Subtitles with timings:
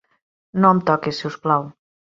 [0.63, 1.71] No em toquis, si us plau.